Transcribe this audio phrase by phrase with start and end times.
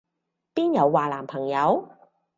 [0.55, 1.87] 邊有話男朋友？